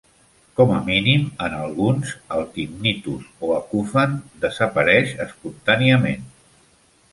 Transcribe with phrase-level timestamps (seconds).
[0.59, 4.17] Com a mínim en alguns, el tinnitus o acufen,
[4.49, 6.29] desapareix espontàniament.